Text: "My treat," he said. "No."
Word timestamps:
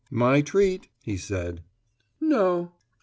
"My 0.09 0.41
treat," 0.41 0.87
he 1.03 1.15
said. 1.15 1.61
"No." 2.19 2.71